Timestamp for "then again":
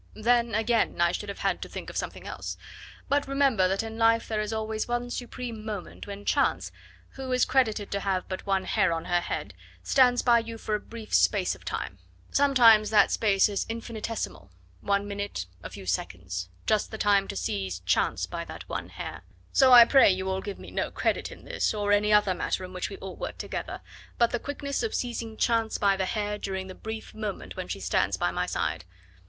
0.15-0.99